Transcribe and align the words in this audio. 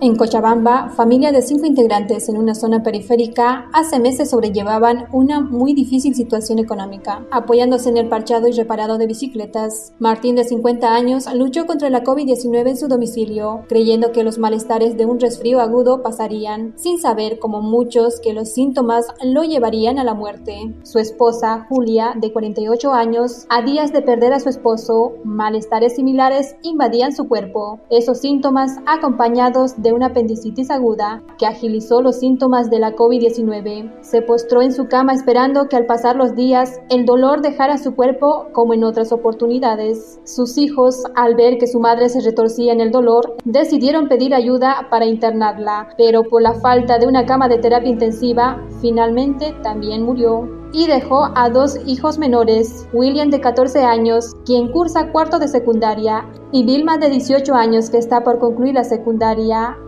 En 0.00 0.16
Cochabamba, 0.16 0.90
familia 0.90 1.30
de 1.30 1.40
cinco 1.40 1.66
integrantes 1.66 2.28
en 2.28 2.36
una 2.36 2.56
zona 2.56 2.82
periférica 2.82 3.70
hace 3.72 4.00
meses 4.00 4.30
sobrellevaban 4.30 5.06
una 5.12 5.40
muy 5.40 5.72
difícil 5.72 6.16
situación 6.16 6.58
económica, 6.58 7.24
apoyándose 7.30 7.90
en 7.90 7.96
el 7.96 8.08
parchado 8.08 8.48
y 8.48 8.52
reparado 8.52 8.98
de 8.98 9.06
bicicletas. 9.06 9.92
Martín, 10.00 10.34
de 10.34 10.44
50 10.44 10.92
años, 10.92 11.32
luchó 11.32 11.66
contra 11.66 11.90
la 11.90 12.02
COVID-19 12.02 12.70
en 12.70 12.76
su 12.76 12.88
domicilio, 12.88 13.64
creyendo 13.68 14.10
que 14.10 14.24
los 14.24 14.36
malestares 14.36 14.96
de 14.96 15.06
un 15.06 15.20
resfrío 15.20 15.60
agudo 15.60 16.02
pasarían, 16.02 16.74
sin 16.76 16.98
saber, 16.98 17.38
como 17.38 17.62
muchos, 17.62 18.20
que 18.20 18.34
los 18.34 18.52
síntomas 18.52 19.06
lo 19.22 19.44
llevarían 19.44 20.00
a 20.00 20.04
la 20.04 20.14
muerte. 20.14 20.74
Su 20.82 20.98
esposa, 20.98 21.66
Julia, 21.68 22.14
de 22.16 22.32
48 22.32 22.92
años, 22.92 23.46
a 23.48 23.62
días 23.62 23.92
de 23.92 24.02
perder 24.02 24.32
a 24.32 24.40
su 24.40 24.48
esposo, 24.48 25.14
malestares 25.24 25.94
similares 25.94 26.56
invadían 26.62 27.12
su 27.14 27.28
cuerpo. 27.28 27.78
Esos 27.90 28.18
síntomas, 28.18 28.78
acompañados 28.86 29.80
de 29.83 29.83
una 29.92 30.06
apendicitis 30.06 30.70
aguda 30.70 31.22
que 31.38 31.46
agilizó 31.46 32.02
los 32.02 32.20
síntomas 32.20 32.70
de 32.70 32.78
la 32.78 32.94
COVID-19. 32.94 33.92
Se 34.00 34.22
postró 34.22 34.62
en 34.62 34.72
su 34.72 34.86
cama 34.86 35.12
esperando 35.12 35.68
que 35.68 35.76
al 35.76 35.86
pasar 35.86 36.16
los 36.16 36.34
días 36.34 36.80
el 36.90 37.04
dolor 37.04 37.42
dejara 37.42 37.78
su 37.78 37.94
cuerpo 37.94 38.46
como 38.52 38.74
en 38.74 38.84
otras 38.84 39.12
oportunidades. 39.12 40.20
Sus 40.24 40.58
hijos, 40.58 41.02
al 41.14 41.34
ver 41.34 41.58
que 41.58 41.66
su 41.66 41.80
madre 41.80 42.08
se 42.08 42.20
retorcía 42.20 42.72
en 42.72 42.80
el 42.80 42.90
dolor, 42.90 43.36
decidieron 43.44 44.08
pedir 44.08 44.34
ayuda 44.34 44.88
para 44.90 45.06
internarla, 45.06 45.88
pero 45.96 46.22
por 46.24 46.42
la 46.42 46.54
falta 46.54 46.98
de 46.98 47.06
una 47.06 47.26
cama 47.26 47.48
de 47.48 47.58
terapia 47.58 47.90
intensiva, 47.90 48.60
finalmente 48.80 49.54
también 49.62 50.04
murió 50.04 50.63
y 50.74 50.88
dejó 50.88 51.30
a 51.36 51.50
dos 51.50 51.78
hijos 51.86 52.18
menores, 52.18 52.88
William 52.92 53.30
de 53.30 53.40
14 53.40 53.84
años, 53.84 54.34
quien 54.44 54.72
cursa 54.72 55.12
cuarto 55.12 55.38
de 55.38 55.46
secundaria, 55.46 56.28
y 56.50 56.64
Vilma 56.64 56.98
de 56.98 57.10
18 57.10 57.54
años, 57.54 57.90
que 57.90 57.98
está 57.98 58.24
por 58.24 58.40
concluir 58.40 58.74
la 58.74 58.82
secundaria. 58.82 59.78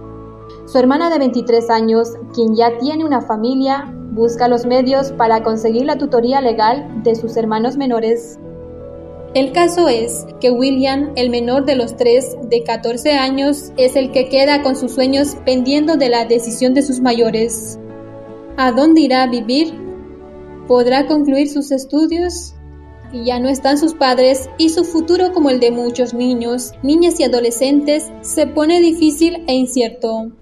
Su 0.66 0.78
hermana 0.78 1.10
de 1.10 1.18
23 1.18 1.70
años, 1.70 2.12
quien 2.32 2.54
ya 2.54 2.79
tiene 2.79 3.04
una 3.04 3.20
familia, 3.20 3.92
busca 4.12 4.46
los 4.46 4.64
medios 4.64 5.10
para 5.10 5.42
conseguir 5.42 5.87
la 5.87 5.98
tutoría 5.98 6.40
legal 6.40 7.02
de 7.02 7.16
sus 7.16 7.37
hermanos 7.37 7.76
menores. 7.76 8.38
El 9.34 9.51
caso 9.51 9.88
es 9.88 10.24
que 10.40 10.52
William, 10.52 11.10
el 11.16 11.30
menor 11.30 11.64
de 11.64 11.74
los 11.74 11.96
tres, 11.96 12.37
de 12.48 12.62
14 12.62 13.10
años, 13.10 13.73
es 13.76 13.96
el 13.96 14.12
que 14.12 14.29
queda 14.29 14.62
con 14.62 14.76
sus 14.76 14.92
sueños 14.92 15.37
pendiendo 15.45 15.96
de 15.96 16.10
la 16.10 16.26
decisión 16.26 16.74
de 16.74 16.82
sus 16.82 17.01
mayores. 17.01 17.76
¿A 18.57 18.70
dónde 18.70 19.01
irá 19.01 19.24
a 19.24 19.26
vivir? 19.26 19.85
Podrá 20.66 21.06
concluir 21.06 21.48
sus 21.48 21.70
estudios 21.70 22.54
y 23.12 23.24
ya 23.24 23.38
no 23.38 23.48
están 23.48 23.78
sus 23.78 23.95
padres 23.95 24.50
y 24.59 24.70
su 24.70 24.84
futuro 24.84 25.32
como 25.32 25.50
el 25.50 25.60
de 25.60 25.70
muchos 25.70 26.14
niños, 26.14 26.73
niñas 26.82 27.20
y 27.20 27.24
adolescentes 27.24 28.10
se 28.20 28.46
pone 28.46 28.80
difícil 28.80 29.45
e 29.46 29.54
incierto. 29.54 30.32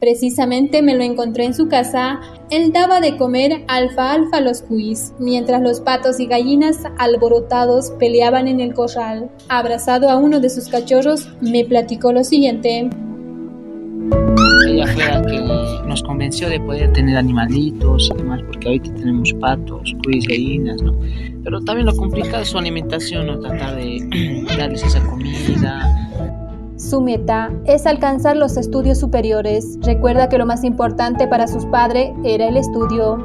Precisamente 0.00 0.80
me 0.80 0.94
lo 0.94 1.02
encontré 1.02 1.44
en 1.44 1.52
su 1.52 1.68
casa, 1.68 2.20
él 2.48 2.72
daba 2.72 3.00
de 3.00 3.18
comer 3.18 3.64
alfa-alfa 3.68 4.38
a 4.38 4.40
los 4.40 4.62
cuis, 4.62 5.12
mientras 5.18 5.60
los 5.60 5.82
patos 5.82 6.20
y 6.20 6.26
gallinas 6.26 6.78
alborotados 6.96 7.90
peleaban 7.98 8.48
en 8.48 8.60
el 8.60 8.72
corral. 8.72 9.30
Abrazado 9.50 10.08
a 10.08 10.16
uno 10.16 10.40
de 10.40 10.48
sus 10.48 10.68
cachorros, 10.68 11.28
me 11.42 11.66
platicó 11.66 12.12
lo 12.12 12.24
siguiente. 12.24 12.88
Ella 14.80 14.94
fue 14.94 15.04
la 15.04 15.22
que 15.22 15.86
nos 15.86 16.02
convenció 16.02 16.48
de 16.48 16.58
poder 16.58 16.90
tener 16.94 17.16
animalitos 17.16 18.10
y 18.14 18.16
demás, 18.16 18.40
porque 18.46 18.68
ahorita 18.68 18.94
tenemos 18.94 19.32
patos, 19.34 19.94
cuis, 20.02 20.26
gallinas, 20.26 20.80
¿no? 20.82 20.94
Pero 21.44 21.60
también 21.60 21.86
lo 21.86 21.94
complicado 21.94 22.42
es 22.42 22.48
su 22.48 22.58
alimentación, 22.58 23.26
¿no? 23.26 23.38
Tratar 23.40 23.76
de 23.76 24.46
darles 24.58 24.82
esa 24.82 25.00
comida. 25.06 26.10
Su 26.76 27.02
meta 27.02 27.50
es 27.66 27.84
alcanzar 27.84 28.38
los 28.38 28.56
estudios 28.56 28.98
superiores. 28.98 29.78
Recuerda 29.82 30.30
que 30.30 30.38
lo 30.38 30.46
más 30.46 30.64
importante 30.64 31.28
para 31.28 31.46
sus 31.46 31.66
padres 31.66 32.12
era 32.24 32.48
el 32.48 32.56
estudio. 32.56 33.16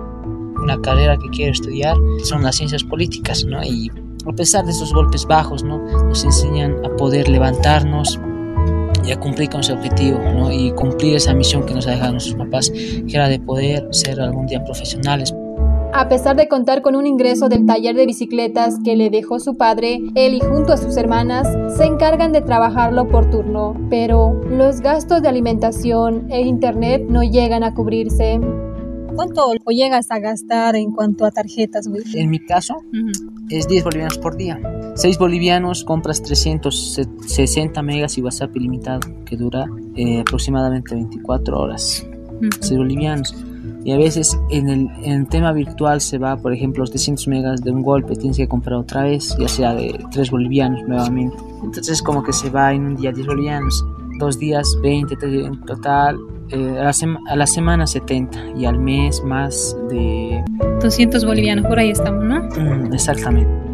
Una 0.62 0.78
carrera 0.82 1.16
que 1.18 1.30
quiere 1.30 1.52
estudiar 1.52 1.96
son 2.26 2.44
las 2.44 2.58
ciencias 2.58 2.84
políticas, 2.84 3.46
¿no? 3.46 3.64
Y 3.64 3.90
a 4.28 4.34
pesar 4.34 4.66
de 4.66 4.72
esos 4.72 4.94
golpes 4.94 5.26
bajos, 5.26 5.64
¿no? 5.64 5.78
Nos 6.04 6.26
enseñan 6.26 6.84
a 6.84 6.90
poder 6.98 7.30
levantarnos, 7.30 8.20
y 9.06 9.12
a 9.12 9.20
cumplir 9.20 9.50
con 9.50 9.62
ese 9.62 9.74
objetivo 9.74 10.20
¿no? 10.20 10.52
y 10.52 10.72
cumplir 10.72 11.16
esa 11.16 11.34
misión 11.34 11.66
que 11.66 11.74
nos 11.74 11.88
ha 11.88 11.92
dejado 11.92 12.14
nuestros 12.14 12.36
papás, 12.36 12.72
que 12.72 13.16
era 13.16 13.30
de 13.30 13.40
poder 13.40 13.88
ser 13.92 14.20
algún 14.20 14.48
día 14.48 14.64
profesionales. 14.64 15.34
A 15.98 16.10
pesar 16.10 16.36
de 16.36 16.50
contar 16.50 16.82
con 16.82 16.98
un 16.98 17.08
ingreso 17.08 17.48
del 17.48 17.66
taller 17.66 17.96
de 17.96 18.06
bicicletas 18.06 18.80
que 18.84 18.98
le 18.98 19.10
dejó 19.10 19.40
su 19.40 19.56
padre, 19.56 20.02
él 20.16 20.34
y 20.34 20.42
junto 20.42 20.74
a 20.74 20.78
sus 20.78 20.98
hermanas 20.98 21.48
se 21.78 21.86
encargan 21.86 22.34
de 22.34 22.42
trabajarlo 22.42 23.08
por 23.08 23.30
turno, 23.30 23.76
pero 23.90 24.34
los 24.50 24.82
gastos 24.82 25.22
de 25.22 25.30
alimentación 25.30 26.30
e 26.30 26.42
internet 26.42 27.06
no 27.08 27.24
llegan 27.24 27.64
a 27.64 27.74
cubrirse. 27.74 28.42
¿Cuánto 29.16 29.54
llegas 29.70 30.12
a 30.12 30.20
gastar 30.20 30.76
en 30.76 30.92
cuanto 30.92 31.26
a 31.26 31.32
tarjetas, 31.32 31.90
En 32.14 32.30
mi 32.30 32.40
caso, 32.40 32.76
es 33.50 33.68
10 33.68 33.84
bolivianos 33.84 34.18
por 34.18 34.36
día. 34.38 34.60
6 34.96 35.18
bolivianos 35.18 35.84
compras 35.84 36.22
360 36.22 37.82
megas 37.82 38.18
y 38.18 38.22
WhatsApp 38.22 38.56
ilimitado, 38.56 39.02
que 39.26 39.38
dura 39.38 39.66
eh, 39.96 40.22
aproximadamente 40.22 40.96
24 40.96 41.60
horas. 41.60 42.06
6 42.60 42.78
bolivianos. 42.78 43.36
Y 43.84 43.92
a 43.92 43.98
veces 43.98 44.38
en 44.50 44.68
el, 44.68 44.90
en 45.04 45.12
el, 45.12 45.28
tema 45.28 45.54
virtual 45.54 46.02
se 46.02 46.18
va, 46.18 46.38
por 46.38 46.52
ejemplo, 46.52 46.82
los 46.82 46.90
300 46.90 47.28
megas 47.28 47.62
de 47.62 47.70
un 47.70 47.84
golpe, 47.84 48.16
tienes 48.16 48.38
que 48.38 48.48
comprar 48.48 48.80
otra 48.80 49.04
vez, 49.04 49.36
ya 49.38 49.48
sea 49.48 49.76
de 49.76 50.04
3 50.12 50.32
bolivianos 50.32 50.82
nuevamente. 50.88 51.38
Entonces 51.64 52.02
como 52.02 52.24
que 52.24 52.34
se 52.34 52.50
va 52.50 52.74
en 52.74 52.84
un 52.84 52.96
día 52.96 53.12
10 53.12 53.28
bolivianos, 53.28 53.86
dos 54.20 54.40
días 54.40 54.78
20, 54.82 55.16
en 55.22 55.62
total 55.62 56.20
eh, 56.50 56.80
a, 56.80 57.36
la 57.36 57.48
semana 57.48 57.88
70 57.88 58.52
y 58.58 58.66
al 58.66 58.80
mes 58.80 59.24
más 59.24 59.76
de 59.90 60.44
200 60.82 61.26
bolivianos, 61.26 61.66
por 61.66 61.80
ahí 61.80 61.90
estamos, 61.90 62.24
¿no? 62.24 62.44
Mm, 62.44 62.94
exactamente. 62.94 63.66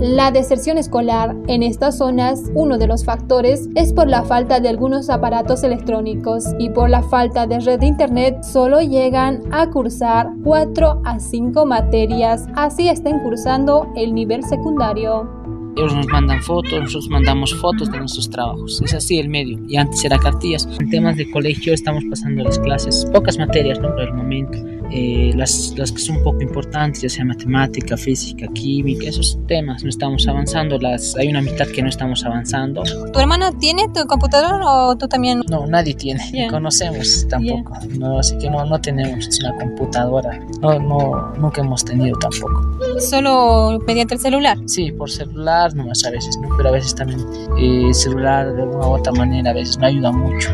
La 0.00 0.32
deserción 0.32 0.76
escolar 0.76 1.36
en 1.46 1.62
estas 1.62 1.98
zonas, 1.98 2.50
uno 2.52 2.78
de 2.78 2.88
los 2.88 3.04
factores 3.04 3.68
es 3.76 3.92
por 3.92 4.08
la 4.08 4.24
falta 4.24 4.58
de 4.58 4.68
algunos 4.68 5.08
aparatos 5.08 5.62
electrónicos 5.62 6.44
y 6.58 6.70
por 6.70 6.90
la 6.90 7.02
falta 7.02 7.46
de 7.46 7.60
red 7.60 7.78
de 7.78 7.86
internet 7.86 8.42
solo 8.42 8.80
llegan 8.80 9.42
a 9.52 9.70
cursar 9.70 10.30
4 10.42 11.02
a 11.04 11.20
5 11.20 11.64
materias, 11.64 12.46
así 12.56 12.88
estén 12.88 13.20
cursando 13.20 13.86
el 13.94 14.14
nivel 14.14 14.42
secundario. 14.42 15.43
Ellos 15.76 15.94
nos 15.94 16.06
mandan 16.06 16.42
fotos, 16.42 16.72
nosotros 16.72 17.08
mandamos 17.08 17.54
fotos 17.54 17.90
de 17.90 17.98
nuestros 17.98 18.30
trabajos. 18.30 18.80
Es 18.82 18.94
así 18.94 19.18
el 19.18 19.28
medio. 19.28 19.58
Y 19.68 19.76
antes 19.76 20.04
era 20.04 20.18
cartillas. 20.18 20.68
En 20.78 20.88
temas 20.88 21.16
de 21.16 21.30
colegio 21.30 21.74
estamos 21.74 22.04
pasando 22.08 22.44
las 22.44 22.58
clases, 22.60 23.06
pocas 23.12 23.38
materias 23.38 23.80
¿no? 23.80 23.90
por 23.90 24.02
el 24.02 24.14
momento. 24.14 24.58
Eh, 24.90 25.32
las, 25.34 25.74
las, 25.76 25.92
que 25.92 25.98
son 25.98 26.18
un 26.18 26.24
poco 26.24 26.42
importantes, 26.42 27.02
ya 27.02 27.08
sea 27.08 27.24
matemática, 27.24 27.96
física, 27.96 28.46
química, 28.48 29.08
esos 29.08 29.38
temas 29.46 29.82
no 29.82 29.90
estamos 29.90 30.26
avanzando. 30.28 30.78
Las, 30.78 31.16
hay 31.16 31.28
una 31.28 31.40
mitad 31.40 31.66
que 31.66 31.82
no 31.82 31.88
estamos 31.88 32.24
avanzando. 32.24 32.82
¿Tu 33.12 33.18
hermana 33.18 33.52
tiene 33.58 33.88
tu 33.88 34.06
computador 34.06 34.60
o 34.64 34.96
tú 34.96 35.08
también? 35.08 35.42
No, 35.48 35.66
nadie 35.66 35.94
tiene. 35.94 36.48
Conocemos 36.50 37.26
tampoco. 37.28 37.72
No, 37.98 38.18
así 38.18 38.36
que 38.38 38.50
no, 38.50 38.64
no 38.64 38.80
tenemos 38.80 39.28
una 39.40 39.56
computadora. 39.58 40.40
No, 40.60 40.78
no, 40.78 41.32
nunca 41.38 41.60
hemos 41.60 41.84
tenido 41.84 42.18
tampoco. 42.18 42.78
¿Solo 43.00 43.80
mediante 43.86 44.14
el 44.14 44.20
celular? 44.20 44.58
Sí, 44.66 44.92
por 44.92 45.10
celular 45.10 45.74
no 45.74 45.86
más 45.86 46.04
a 46.04 46.10
veces, 46.10 46.36
¿no? 46.40 46.48
pero 46.56 46.68
a 46.68 46.72
veces 46.72 46.94
también 46.94 47.20
el 47.58 47.90
eh, 47.90 47.94
celular 47.94 48.54
de 48.54 48.62
alguna 48.62 48.86
u 48.86 48.92
otra 48.92 49.12
manera 49.12 49.50
a 49.50 49.54
veces 49.54 49.78
no 49.78 49.86
ayuda 49.86 50.12
mucho. 50.12 50.50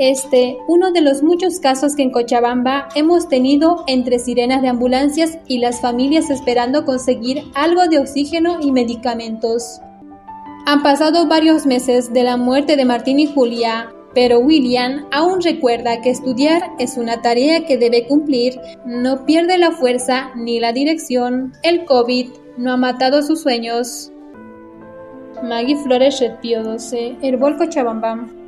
Este, 0.00 0.56
uno 0.66 0.92
de 0.92 1.02
los 1.02 1.22
muchos 1.22 1.60
casos 1.60 1.94
que 1.94 2.02
en 2.02 2.10
Cochabamba 2.10 2.88
hemos 2.94 3.28
tenido 3.28 3.84
entre 3.86 4.18
sirenas 4.18 4.62
de 4.62 4.68
ambulancias 4.68 5.36
y 5.46 5.58
las 5.58 5.82
familias 5.82 6.30
esperando 6.30 6.86
conseguir 6.86 7.42
algo 7.54 7.86
de 7.86 7.98
oxígeno 7.98 8.60
y 8.62 8.72
medicamentos. 8.72 9.82
Han 10.64 10.82
pasado 10.82 11.28
varios 11.28 11.66
meses 11.66 12.14
de 12.14 12.22
la 12.22 12.38
muerte 12.38 12.76
de 12.76 12.86
Martín 12.86 13.20
y 13.20 13.26
Julia, 13.26 13.92
pero 14.14 14.38
William 14.38 15.06
aún 15.12 15.42
recuerda 15.42 16.00
que 16.00 16.08
estudiar 16.08 16.62
es 16.78 16.96
una 16.96 17.20
tarea 17.20 17.66
que 17.66 17.76
debe 17.76 18.06
cumplir, 18.06 18.58
no 18.86 19.26
pierde 19.26 19.58
la 19.58 19.70
fuerza 19.70 20.30
ni 20.34 20.60
la 20.60 20.72
dirección. 20.72 21.52
El 21.62 21.84
COVID 21.84 22.30
no 22.56 22.72
ha 22.72 22.78
matado 22.78 23.20
sus 23.20 23.42
sueños. 23.42 24.10
Maggie 25.42 25.76
Flores 25.76 26.18
Red 26.20 26.40
Pío 26.40 26.62
12, 26.62 27.18
Herbol 27.20 27.58
Cochabamba. 27.58 28.39